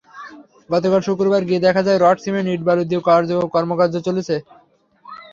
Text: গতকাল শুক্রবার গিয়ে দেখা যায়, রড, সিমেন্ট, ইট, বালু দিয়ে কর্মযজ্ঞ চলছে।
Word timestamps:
গতকাল 0.69 1.01
শুক্রবার 1.07 1.41
গিয়ে 1.49 1.63
দেখা 1.65 1.81
যায়, 1.87 1.99
রড, 1.99 2.17
সিমেন্ট, 2.23 2.47
ইট, 2.49 2.61
বালু 2.67 2.83
দিয়ে 2.85 3.05
কর্মযজ্ঞ 3.53 3.95
চলছে। 4.07 4.35